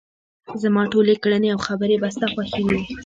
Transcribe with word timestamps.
زما 0.61 0.83
ټولې 0.93 1.13
کړنې 1.23 1.49
او 1.53 1.59
خبرې 1.67 1.95
به 2.01 2.07
ستا 2.15 2.27
خوښې 2.33 2.61
وي. 2.67 2.81